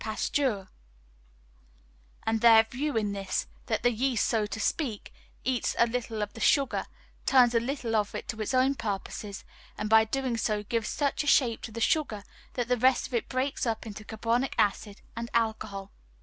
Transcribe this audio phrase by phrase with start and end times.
[0.03, 0.67] Pasteur,
[2.25, 6.33] and their view is this, that the yeast, so to speak, eats a little of
[6.33, 6.87] the sugar,
[7.27, 9.45] turns a little of it to its own purposes,
[9.77, 12.23] and by so doing gives such a shape to the sugar
[12.55, 15.91] that the rest of it breaks up into carbonic acid and alcohol.